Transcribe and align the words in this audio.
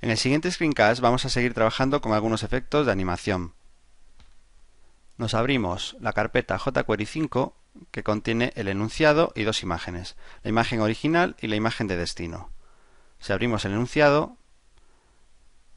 En 0.00 0.10
el 0.10 0.18
siguiente 0.18 0.50
screencast 0.50 1.00
vamos 1.00 1.24
a 1.24 1.28
seguir 1.28 1.54
trabajando 1.54 2.00
con 2.00 2.12
algunos 2.12 2.44
efectos 2.44 2.86
de 2.86 2.92
animación. 2.92 3.54
Nos 5.16 5.34
abrimos 5.34 5.96
la 6.00 6.12
carpeta 6.12 6.58
jQuery 6.58 7.04
5 7.04 7.56
que 7.90 8.04
contiene 8.04 8.52
el 8.54 8.68
enunciado 8.68 9.32
y 9.34 9.42
dos 9.42 9.62
imágenes, 9.62 10.16
la 10.44 10.50
imagen 10.50 10.80
original 10.80 11.36
y 11.40 11.48
la 11.48 11.56
imagen 11.56 11.88
de 11.88 11.96
destino. 11.96 12.50
Si 13.18 13.32
abrimos 13.32 13.64
el 13.64 13.72
enunciado, 13.72 14.36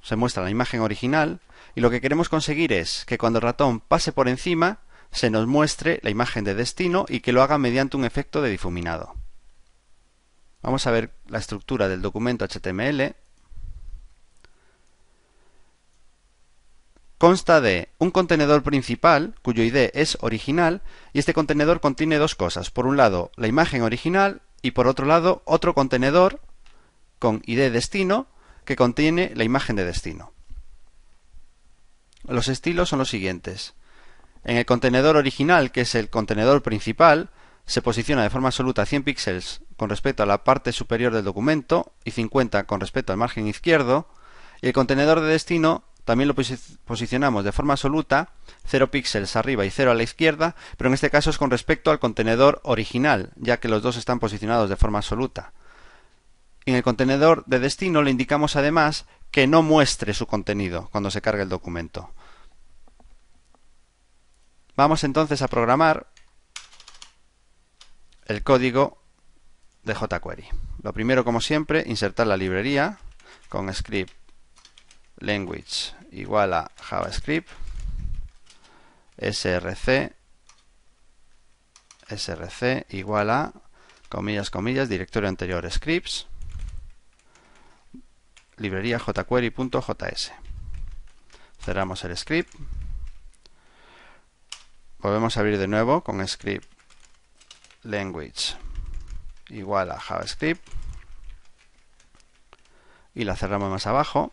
se 0.03 0.15
muestra 0.15 0.43
la 0.43 0.51
imagen 0.51 0.81
original 0.81 1.39
y 1.73 1.81
lo 1.81 1.89
que 1.89 2.01
queremos 2.01 2.29
conseguir 2.29 2.73
es 2.73 3.05
que 3.05 3.17
cuando 3.17 3.39
el 3.39 3.43
ratón 3.43 3.79
pase 3.79 4.11
por 4.11 4.27
encima 4.29 4.79
se 5.11 5.31
nos 5.31 5.47
muestre 5.47 5.99
la 6.03 6.11
imagen 6.11 6.43
de 6.43 6.53
destino 6.53 7.05
y 7.09 7.21
que 7.21 7.33
lo 7.33 7.41
haga 7.41 7.57
mediante 7.57 7.97
un 7.97 8.05
efecto 8.05 8.43
de 8.43 8.51
difuminado. 8.51 9.15
Vamos 10.61 10.85
a 10.85 10.91
ver 10.91 11.11
la 11.27 11.39
estructura 11.39 11.87
del 11.87 12.03
documento 12.03 12.45
HTML 12.45 13.15
consta 17.21 17.61
de 17.61 17.89
un 17.99 18.09
contenedor 18.09 18.63
principal, 18.63 19.35
cuyo 19.43 19.61
ID 19.61 19.91
es 19.93 20.17
original, 20.21 20.81
y 21.13 21.19
este 21.19 21.35
contenedor 21.35 21.79
contiene 21.79 22.17
dos 22.17 22.33
cosas. 22.33 22.71
Por 22.71 22.87
un 22.87 22.97
lado, 22.97 23.29
la 23.35 23.45
imagen 23.45 23.83
original 23.83 24.41
y 24.63 24.71
por 24.71 24.87
otro 24.87 25.05
lado, 25.05 25.43
otro 25.45 25.75
contenedor 25.75 26.41
con 27.19 27.43
ID 27.45 27.71
destino 27.71 28.25
que 28.65 28.75
contiene 28.75 29.33
la 29.35 29.43
imagen 29.43 29.75
de 29.75 29.85
destino. 29.85 30.33
Los 32.27 32.47
estilos 32.47 32.89
son 32.89 32.97
los 32.97 33.11
siguientes. 33.11 33.75
En 34.43 34.57
el 34.57 34.65
contenedor 34.65 35.15
original, 35.15 35.71
que 35.71 35.81
es 35.81 35.93
el 35.93 36.09
contenedor 36.09 36.63
principal, 36.63 37.29
se 37.67 37.83
posiciona 37.83 38.23
de 38.23 38.31
forma 38.31 38.47
absoluta 38.47 38.87
100 38.87 39.03
píxeles 39.03 39.61
con 39.77 39.91
respecto 39.91 40.23
a 40.23 40.25
la 40.25 40.43
parte 40.43 40.71
superior 40.71 41.13
del 41.13 41.23
documento 41.23 41.93
y 42.03 42.09
50 42.09 42.63
con 42.65 42.79
respecto 42.79 43.13
al 43.13 43.19
margen 43.19 43.47
izquierdo, 43.47 44.09
y 44.59 44.69
el 44.69 44.73
contenedor 44.73 45.19
de 45.19 45.27
destino 45.27 45.83
también 46.05 46.27
lo 46.27 46.35
posicionamos 46.85 47.43
de 47.43 47.51
forma 47.51 47.73
absoluta, 47.73 48.29
0 48.65 48.89
píxeles 48.89 49.35
arriba 49.35 49.65
y 49.65 49.69
0 49.69 49.91
a 49.91 49.93
la 49.93 50.03
izquierda, 50.03 50.55
pero 50.77 50.87
en 50.87 50.95
este 50.95 51.09
caso 51.09 51.29
es 51.29 51.37
con 51.37 51.51
respecto 51.51 51.91
al 51.91 51.99
contenedor 51.99 52.59
original, 52.63 53.31
ya 53.35 53.59
que 53.59 53.67
los 53.67 53.81
dos 53.81 53.97
están 53.97 54.19
posicionados 54.19 54.69
de 54.69 54.75
forma 54.75 54.99
absoluta. 54.99 55.53
En 56.65 56.75
el 56.75 56.83
contenedor 56.83 57.43
de 57.45 57.59
destino 57.59 58.01
le 58.01 58.11
indicamos 58.11 58.55
además 58.55 59.05
que 59.31 59.47
no 59.47 59.61
muestre 59.61 60.13
su 60.13 60.27
contenido 60.27 60.89
cuando 60.91 61.11
se 61.11 61.21
cargue 61.21 61.43
el 61.43 61.49
documento. 61.49 62.11
Vamos 64.75 65.03
entonces 65.03 65.41
a 65.41 65.47
programar 65.47 66.07
el 68.25 68.43
código 68.43 69.01
de 69.83 69.95
jQuery. 69.95 70.45
Lo 70.83 70.93
primero, 70.93 71.23
como 71.23 71.41
siempre, 71.41 71.83
insertar 71.85 72.27
la 72.27 72.37
librería 72.37 72.97
con 73.49 73.71
script 73.73 74.13
language 75.21 75.93
igual 76.11 76.53
a 76.53 76.71
JavaScript, 76.81 77.49
src, 79.17 80.13
src 82.09 82.85
igual 82.89 83.29
a, 83.29 83.53
comillas, 84.09 84.49
comillas, 84.49 84.89
directorio 84.89 85.29
anterior 85.29 85.69
scripts, 85.71 86.27
librería 88.57 88.99
jquery.js. 88.99 90.31
Cerramos 91.63 92.03
el 92.03 92.17
script. 92.17 92.53
Volvemos 94.99 95.37
a 95.37 95.39
abrir 95.39 95.57
de 95.57 95.67
nuevo 95.67 96.03
con 96.03 96.27
script 96.27 96.65
language 97.83 98.55
igual 99.49 99.91
a 99.91 99.99
JavaScript 99.99 100.67
y 103.15 103.23
la 103.23 103.35
cerramos 103.35 103.71
más 103.71 103.87
abajo 103.87 104.31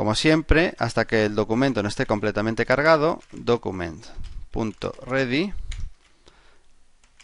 Como 0.00 0.14
siempre, 0.14 0.74
hasta 0.78 1.06
que 1.06 1.26
el 1.26 1.34
documento 1.34 1.82
no 1.82 1.90
esté 1.90 2.06
completamente 2.06 2.64
cargado, 2.64 3.20
document.ready, 3.32 5.52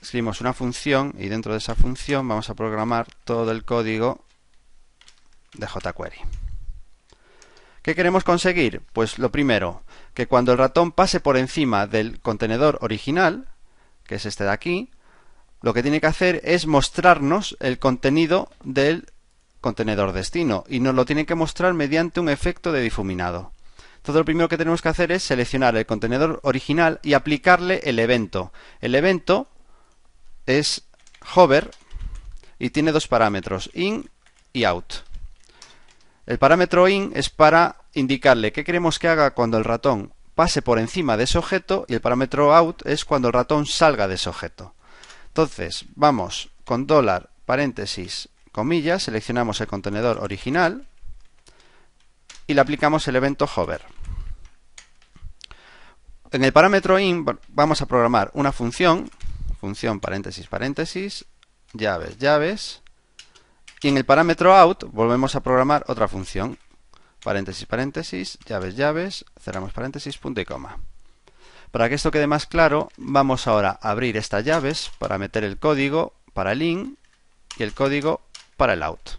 escribimos 0.03 0.43
una 0.43 0.53
función 0.53 1.15
y 1.17 1.29
dentro 1.29 1.53
de 1.53 1.59
esa 1.59 1.75
función 1.75 2.29
vamos 2.29 2.51
a 2.51 2.55
programar 2.55 3.07
todo 3.25 3.51
el 3.51 3.65
código 3.65 4.23
de 5.55 5.67
jQuery. 5.67 6.19
¿Qué 7.81 7.95
queremos 7.95 8.25
conseguir? 8.25 8.83
Pues 8.93 9.19
lo 9.19 9.33
primero, 9.33 9.83
que 10.13 10.29
cuando 10.29 10.53
el 10.53 10.59
ratón 10.59 10.93
pase 10.93 11.19
por 11.19 11.39
encima 11.39 11.87
del 11.87 12.21
contenedor 12.21 12.77
original, 12.83 13.49
que 14.05 14.17
es 14.17 14.27
este 14.27 14.45
de 14.45 14.51
aquí, 14.51 14.91
lo 15.63 15.73
que 15.73 15.83
tiene 15.83 16.03
que 16.03 16.09
hacer 16.09 16.43
es 16.45 16.67
mostrarnos 16.67 17.57
el 17.59 17.79
contenido 17.79 18.51
del 18.63 19.07
contenedor 19.61 20.13
destino 20.13 20.65
y 20.69 20.81
nos 20.81 20.95
lo 20.95 21.05
tiene 21.05 21.27
que 21.27 21.35
mostrar 21.35 21.75
mediante 21.75 22.21
un 22.21 22.29
efecto 22.29 22.73
de 22.73 22.81
difuminado. 22.81 23.53
Entonces 23.97 24.21
lo 24.21 24.25
primero 24.25 24.49
que 24.49 24.59
tenemos 24.59 24.83
que 24.83 24.89
hacer 24.89 25.11
es 25.11 25.25
seleccionar 25.25 25.77
el 25.77 25.87
contenedor 25.87 26.39
original 26.45 27.01
y 27.03 27.15
aplicarle 27.15 27.81
el 27.85 27.99
evento. 27.99 28.53
El 28.81 28.95
evento 28.95 29.49
es 30.47 30.83
hover 31.35 31.71
y 32.59 32.71
tiene 32.71 32.93
dos 32.93 33.09
parámetros, 33.09 33.71
in 33.75 34.09
y 34.53 34.65
out. 34.65 34.95
El 36.27 36.39
parámetro 36.39 36.89
in 36.89 37.13
es 37.15 37.31
para 37.31 37.77
indicarle 37.95 38.53
qué 38.53 38.65
queremos 38.65 38.99
que 38.99 39.09
haga 39.09 39.33
cuando 39.33 39.59
el 39.59 39.65
ratón 39.65 40.13
pase 40.37 40.63
por 40.63 40.79
encima 40.79 41.17
de 41.17 41.25
ese 41.25 41.39
objeto 41.39 41.85
y 41.89 41.95
el 41.95 42.01
parámetro 42.01 42.55
out 42.55 42.87
es 42.87 43.05
cuando 43.05 43.29
el 43.29 43.35
ratón 43.35 43.67
salga 43.67 44.07
de 44.07 44.15
ese 44.15 44.29
objeto. 44.29 44.75
Entonces, 45.29 45.85
vamos 45.95 46.51
con 46.65 46.87
dólar 46.87 47.31
paréntesis 47.45 48.29
comillas, 48.57 49.03
seleccionamos 49.03 49.61
el 49.61 49.67
contenedor 49.67 50.17
original 50.17 50.89
y 52.47 52.55
le 52.55 52.61
aplicamos 52.63 53.07
el 53.07 53.17
evento 53.17 53.47
hover. 53.55 53.83
En 56.31 56.43
el 56.43 56.55
parámetro 56.55 56.99
in 56.99 57.27
vamos 57.49 57.83
a 57.83 57.87
programar 57.87 58.31
una 58.33 58.53
función, 58.53 59.11
función 59.61 60.01
paréntesis 60.01 60.47
paréntesis, 60.47 61.27
llaves 61.75 62.17
llaves, 62.17 62.81
y 63.83 63.89
en 63.89 63.99
el 63.99 64.07
parámetro 64.07 64.57
out 64.57 64.85
volvemos 64.91 65.37
a 65.37 65.43
programar 65.43 65.85
otra 65.87 66.09
función, 66.09 66.59
paréntesis 67.23 67.67
paréntesis, 67.67 68.39
llaves 68.47 68.75
llaves, 68.75 69.27
cerramos 69.39 69.75
paréntesis, 69.75 70.17
punto 70.17 70.41
y 70.41 70.47
coma. 70.47 70.79
Para 71.73 71.91
que 71.91 71.97
esto 71.97 72.11
quede 72.11 72.27
más 72.27 72.47
claro, 72.47 72.89
vamos 72.97 73.47
ahora 73.47 73.79
a 73.83 73.91
abrir 73.91 74.17
estas 74.17 74.47
llaves 74.47 74.91
para 74.99 75.19
meter 75.19 75.45
el 75.45 75.59
código 75.59 76.15
para 76.33 76.53
el 76.53 76.63
in 76.63 76.97
y 77.59 77.63
el 77.63 77.73
código 77.73 78.26
para 78.57 78.75
el 78.75 78.83
out. 78.83 79.11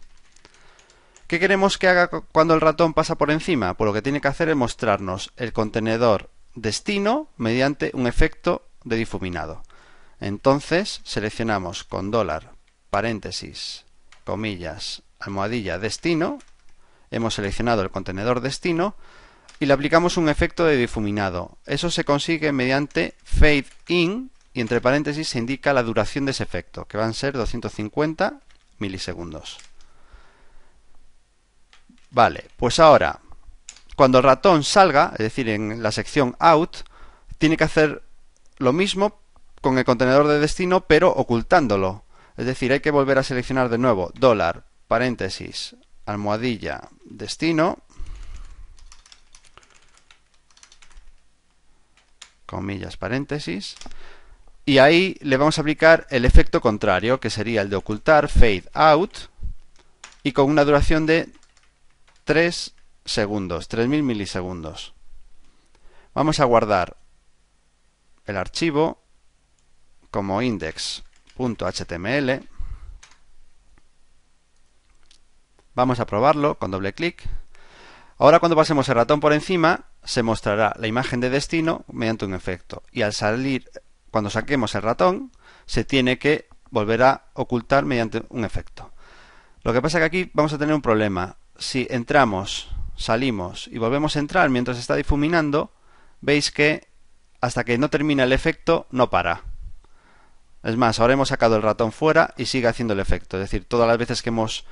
¿Qué 1.27 1.39
queremos 1.39 1.77
que 1.77 1.89
haga 1.89 2.07
cuando 2.07 2.53
el 2.53 2.61
ratón 2.61 2.93
pasa 2.93 3.15
por 3.15 3.31
encima? 3.31 3.73
Pues 3.73 3.85
lo 3.85 3.93
que 3.93 4.01
tiene 4.01 4.21
que 4.21 4.29
hacer 4.29 4.47
es 4.47 4.55
mostrarnos 4.55 5.33
el 5.35 5.51
contenedor 5.51 6.29
destino 6.55 7.29
mediante 7.35 7.91
un 7.93 8.07
efecto 8.07 8.67
de 8.85 8.95
difuminado. 8.95 9.61
Entonces 10.19 11.01
seleccionamos 11.03 11.83
con 11.83 12.11
dólar, 12.11 12.53
paréntesis, 12.89 13.85
comillas, 14.23 15.03
almohadilla, 15.19 15.79
destino. 15.79 16.39
Hemos 17.11 17.35
seleccionado 17.35 17.81
el 17.81 17.91
contenedor 17.91 18.39
destino 18.39 18.95
y 19.59 19.65
le 19.65 19.73
aplicamos 19.73 20.17
un 20.17 20.29
efecto 20.29 20.65
de 20.65 20.77
difuminado. 20.77 21.57
Eso 21.65 21.91
se 21.91 22.05
consigue 22.05 22.51
mediante 22.51 23.15
fade 23.23 23.67
in 23.87 24.31
y 24.53 24.61
entre 24.61 24.81
paréntesis 24.81 25.27
se 25.27 25.39
indica 25.39 25.73
la 25.73 25.83
duración 25.83 26.25
de 26.25 26.31
ese 26.31 26.43
efecto, 26.43 26.85
que 26.85 26.97
van 26.97 27.09
a 27.09 27.13
ser 27.13 27.33
250 27.33 28.39
milisegundos. 28.79 29.57
Vale, 32.09 32.45
pues 32.57 32.79
ahora, 32.79 33.19
cuando 33.95 34.19
el 34.19 34.23
ratón 34.23 34.63
salga, 34.63 35.11
es 35.13 35.19
decir, 35.19 35.49
en 35.49 35.83
la 35.83 35.91
sección 35.91 36.35
out, 36.39 36.77
tiene 37.37 37.57
que 37.57 37.63
hacer 37.63 38.03
lo 38.57 38.73
mismo 38.73 39.19
con 39.61 39.77
el 39.77 39.85
contenedor 39.85 40.27
de 40.27 40.39
destino, 40.39 40.81
pero 40.81 41.09
ocultándolo. 41.09 42.03
Es 42.37 42.45
decir, 42.45 42.71
hay 42.71 42.79
que 42.79 42.91
volver 42.91 43.17
a 43.17 43.23
seleccionar 43.23 43.69
de 43.69 43.77
nuevo 43.77 44.11
dólar, 44.15 44.65
paréntesis, 44.87 45.75
almohadilla, 46.05 46.89
destino, 47.03 47.79
comillas, 52.45 52.97
paréntesis, 52.97 53.75
y 54.67 54.77
ahí 54.79 55.15
le 55.21 55.37
vamos 55.37 55.57
a 55.57 55.61
aplicar 55.61 56.05
el 56.09 56.25
efecto 56.25 56.59
contrario, 56.59 57.21
que 57.21 57.29
sería 57.29 57.61
el 57.61 57.69
de 57.69 57.77
ocultar 57.77 58.27
fade 58.27 58.65
out 58.73 59.17
y 60.23 60.33
con 60.33 60.51
una 60.51 60.65
duración 60.65 61.05
de 61.05 61.29
3 62.25 62.75
segundos, 63.05 63.69
3000 63.69 64.03
milisegundos. 64.03 64.93
Vamos 66.13 66.41
a 66.41 66.43
guardar 66.43 66.97
el 68.25 68.35
archivo 68.35 69.01
como 70.11 70.41
index.html. 70.41 72.45
Vamos 75.75 76.01
a 76.01 76.05
probarlo 76.05 76.59
con 76.59 76.71
doble 76.71 76.91
clic. 76.91 77.23
Ahora 78.17 78.41
cuando 78.41 78.57
pasemos 78.57 78.89
el 78.89 78.95
ratón 78.95 79.21
por 79.21 79.31
encima, 79.31 79.85
se 80.03 80.23
mostrará 80.23 80.75
la 80.77 80.87
imagen 80.87 81.21
de 81.21 81.29
destino 81.29 81.85
mediante 81.87 82.25
un 82.25 82.33
efecto. 82.33 82.83
Y 82.91 83.03
al 83.03 83.13
salir 83.13 83.71
cuando 84.17 84.31
saquemos 84.31 84.73
el 84.73 84.81
ratón, 84.81 85.31
se 85.67 85.83
tiene 85.83 86.17
que 86.17 86.47
volver 86.71 87.03
a 87.03 87.25
ocultar 87.35 87.85
mediante 87.85 88.23
un 88.29 88.45
efecto. 88.45 88.91
Lo 89.61 89.73
que 89.73 89.79
pasa 89.79 89.99
es 89.99 90.01
que 90.01 90.05
aquí 90.05 90.31
vamos 90.33 90.51
a 90.53 90.57
tener 90.57 90.73
un 90.73 90.81
problema. 90.81 91.37
Si 91.55 91.85
entramos, 91.87 92.71
salimos 92.95 93.67
y 93.67 93.77
volvemos 93.77 94.15
a 94.15 94.19
entrar 94.19 94.49
mientras 94.49 94.79
está 94.79 94.95
difuminando, 94.95 95.71
veis 96.19 96.49
que 96.49 96.87
hasta 97.41 97.63
que 97.63 97.77
no 97.77 97.91
termina 97.91 98.23
el 98.23 98.33
efecto 98.33 98.87
no 98.89 99.11
para. 99.11 99.43
Es 100.63 100.77
más, 100.77 100.99
ahora 100.99 101.13
hemos 101.13 101.29
sacado 101.29 101.55
el 101.55 101.61
ratón 101.61 101.91
fuera 101.91 102.33
y 102.37 102.47
sigue 102.47 102.69
haciendo 102.69 102.95
el 102.95 102.99
efecto. 102.99 103.37
Es 103.37 103.41
decir, 103.41 103.65
todas 103.65 103.87
las 103.87 103.99
veces 103.99 104.23
que 104.23 104.29
hemos 104.29 104.65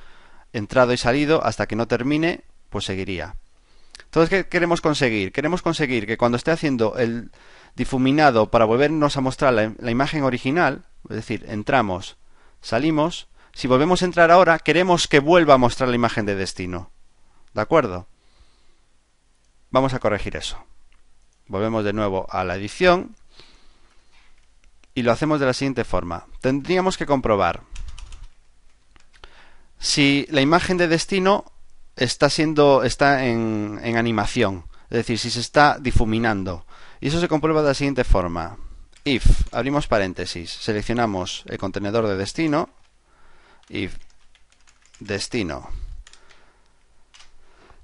entrado 0.52 0.92
y 0.92 0.96
salido, 0.96 1.44
hasta 1.44 1.68
que 1.68 1.76
no 1.76 1.86
termine, 1.86 2.42
pues 2.68 2.84
seguiría. 2.84 3.36
Entonces, 4.04 4.30
¿qué 4.30 4.48
queremos 4.48 4.80
conseguir? 4.80 5.32
Queremos 5.32 5.62
conseguir 5.62 6.06
que 6.06 6.16
cuando 6.16 6.36
esté 6.36 6.50
haciendo 6.50 6.96
el 6.96 7.30
difuminado 7.74 8.50
para 8.50 8.64
volvernos 8.64 9.16
a 9.16 9.20
mostrar 9.20 9.52
la, 9.52 9.90
imagen 9.90 10.22
original, 10.22 10.86
es 11.08 11.16
decir, 11.16 11.44
entramos, 11.48 12.16
salimos, 12.62 13.28
si 13.52 13.68
volvemos 13.68 14.02
a 14.02 14.06
entrar 14.06 14.30
ahora, 14.30 14.58
queremos 14.58 15.08
que 15.08 15.20
vuelva 15.20 15.54
a 15.54 15.58
mostrar 15.58 15.88
la 15.88 15.94
imagen 15.94 16.26
de 16.26 16.34
destino. 16.34 16.90
¿De 17.52 17.60
acuerdo? 17.60 18.08
Vamos 19.70 19.94
a 19.94 19.98
corregir 19.98 20.36
eso. 20.36 20.64
Volvemos 21.46 21.84
de 21.84 21.92
nuevo 21.92 22.26
a 22.30 22.44
la 22.44 22.56
edición 22.56 23.14
y 24.94 25.02
lo 25.02 25.12
hacemos 25.12 25.40
de 25.40 25.46
la 25.46 25.52
siguiente 25.52 25.84
forma. 25.84 26.26
Tendríamos 26.40 26.96
que 26.96 27.06
comprobar 27.06 27.62
si 29.78 30.26
la 30.30 30.40
imagen 30.40 30.78
de 30.78 30.88
destino 30.88 31.44
está 31.96 32.30
siendo 32.30 32.84
está 32.84 33.26
en, 33.26 33.80
en 33.82 33.96
animación, 33.96 34.64
es 34.90 34.98
decir, 34.98 35.18
si 35.18 35.30
se 35.30 35.40
está 35.40 35.78
difuminando. 35.80 36.66
Y 37.00 37.08
eso 37.08 37.20
se 37.20 37.28
comprueba 37.28 37.62
de 37.62 37.68
la 37.68 37.74
siguiente 37.74 38.04
forma. 38.04 38.58
If, 39.04 39.52
abrimos 39.52 39.86
paréntesis, 39.86 40.50
seleccionamos 40.50 41.44
el 41.46 41.58
contenedor 41.58 42.06
de 42.06 42.16
destino, 42.16 42.70
if 43.68 43.96
destino 44.98 45.68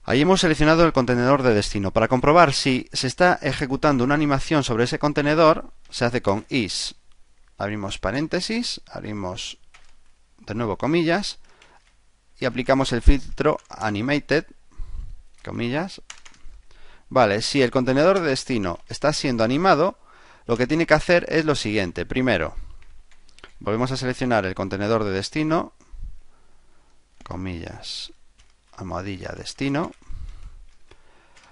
Ahí 0.05 0.21
hemos 0.21 0.41
seleccionado 0.41 0.85
el 0.85 0.93
contenedor 0.93 1.45
de 1.45 1.55
destino. 1.55 1.93
Para 1.93 2.09
comprobar 2.09 2.53
si 2.53 2.89
se 2.93 3.07
está 3.07 3.39
ejecutando 3.41 4.03
una 4.03 4.17
animación 4.17 4.65
sobre 4.65 4.85
ese 4.85 4.99
contenedor, 4.99 5.71
se 5.91 6.05
hace 6.05 6.23
con 6.23 6.45
is. 6.49 6.97
Abrimos 7.57 8.01
paréntesis, 8.01 8.81
abrimos 8.91 9.59
de 10.41 10.55
nuevo 10.57 10.77
comillas 10.77 11.39
y 12.43 12.45
aplicamos 12.45 12.93
el 12.93 13.03
filtro 13.03 13.61
animated, 13.69 14.47
comillas. 15.45 16.03
Vale, 17.09 17.41
si 17.41 17.63
el 17.63 17.71
contenedor 17.71 18.19
de 18.19 18.31
destino 18.31 18.81
está 18.89 19.13
siendo 19.13 19.45
animado, 19.45 19.97
lo 20.47 20.57
que 20.57 20.67
tiene 20.67 20.85
que 20.85 20.95
hacer 20.95 21.25
es 21.29 21.45
lo 21.45 21.55
siguiente. 21.55 22.05
Primero, 22.05 22.57
volvemos 23.61 23.93
a 23.93 23.97
seleccionar 23.97 24.45
el 24.45 24.57
contenedor 24.57 25.05
de 25.05 25.13
destino, 25.13 25.75
comillas, 27.23 28.13
almohadilla 28.73 29.31
destino. 29.37 29.93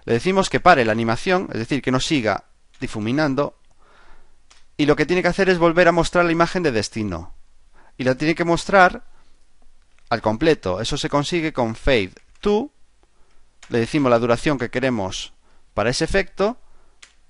Le 0.06 0.14
decimos 0.14 0.50
que 0.50 0.58
pare 0.58 0.84
la 0.84 0.90
animación, 0.90 1.50
es 1.52 1.60
decir, 1.60 1.82
que 1.82 1.92
no 1.92 2.00
siga 2.00 2.46
difuminando. 2.80 3.56
Y 4.76 4.86
lo 4.86 4.96
que 4.96 5.06
tiene 5.06 5.22
que 5.22 5.28
hacer 5.28 5.50
es 5.50 5.58
volver 5.58 5.86
a 5.86 5.92
mostrar 5.92 6.24
la 6.24 6.32
imagen 6.32 6.64
de 6.64 6.72
destino. 6.72 7.32
Y 7.96 8.02
la 8.02 8.16
tiene 8.16 8.34
que 8.34 8.44
mostrar 8.44 9.04
al 10.10 10.20
completo. 10.20 10.80
Eso 10.80 10.98
se 10.98 11.08
consigue 11.08 11.52
con 11.52 11.74
fade 11.74 12.12
to. 12.40 12.70
Le 13.70 13.78
decimos 13.78 14.10
la 14.10 14.18
duración 14.18 14.58
que 14.58 14.70
queremos 14.70 15.32
para 15.72 15.90
ese 15.90 16.04
efecto. 16.04 16.58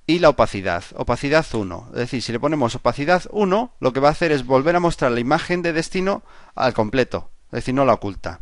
Y 0.07 0.19
la 0.19 0.31
opacidad, 0.31 0.83
opacidad 0.97 1.47
1. 1.53 1.91
Es 1.93 1.99
decir, 1.99 2.21
si 2.21 2.33
le 2.33 2.41
ponemos 2.41 2.75
opacidad 2.75 3.23
1, 3.31 3.75
lo 3.79 3.93
que 3.93 4.01
va 4.01 4.09
a 4.09 4.13
hacer 4.13 4.33
es 4.33 4.45
volver 4.45 4.75
a 4.75 4.81
mostrar 4.81 5.13
la 5.13 5.21
imagen 5.21 5.63
de 5.63 5.73
destino 5.73 6.25
al 6.57 6.75
completo. 6.75 7.31
Es 7.47 7.59
decir, 7.59 7.75
no 7.75 7.85
la 7.85 7.93
oculta. 7.93 8.41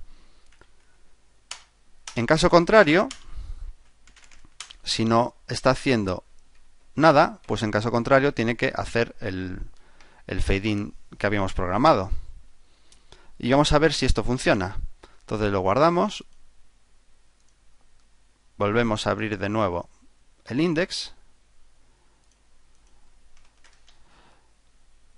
En 2.14 2.24
caso 2.24 2.48
contrario, 2.48 3.08
si 4.82 5.04
no 5.04 5.34
está 5.46 5.70
haciendo 5.70 6.24
nada, 6.94 7.40
pues 7.46 7.62
en 7.62 7.70
caso 7.70 7.90
contrario 7.90 8.32
tiene 8.32 8.56
que 8.56 8.72
hacer 8.74 9.14
el, 9.20 9.60
el 10.26 10.40
fade 10.40 10.92
que 11.18 11.26
habíamos 11.26 11.52
programado. 11.52 12.10
Y 13.38 13.50
vamos 13.50 13.72
a 13.72 13.78
ver 13.78 13.92
si 13.92 14.06
esto 14.06 14.24
funciona. 14.24 14.76
Entonces 15.20 15.52
lo 15.52 15.60
guardamos, 15.60 16.24
volvemos 18.56 19.06
a 19.06 19.10
abrir 19.10 19.38
de 19.38 19.48
nuevo 19.48 19.88
el 20.46 20.60
index, 20.60 21.12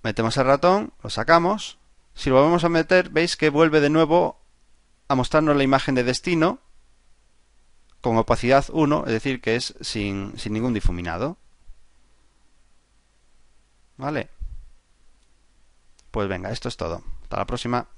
metemos 0.02 0.36
el 0.36 0.46
ratón, 0.46 0.92
lo 1.02 1.10
sacamos, 1.10 1.78
si 2.14 2.28
lo 2.28 2.36
volvemos 2.36 2.64
a 2.64 2.68
meter 2.68 3.10
veis 3.10 3.36
que 3.36 3.48
vuelve 3.48 3.80
de 3.80 3.90
nuevo 3.90 4.40
a 5.08 5.14
mostrarnos 5.14 5.56
la 5.56 5.62
imagen 5.62 5.94
de 5.94 6.02
destino 6.02 6.58
con 8.00 8.16
opacidad 8.16 8.64
1, 8.72 9.04
es 9.06 9.12
decir, 9.12 9.40
que 9.40 9.56
es 9.56 9.74
sin, 9.80 10.38
sin 10.38 10.52
ningún 10.52 10.74
difuminado. 10.74 11.36
¿Vale? 13.96 14.30
Pues 16.10 16.28
venga, 16.28 16.50
esto 16.50 16.68
es 16.68 16.76
todo. 16.76 17.02
Hasta 17.22 17.36
la 17.36 17.46
próxima. 17.46 17.88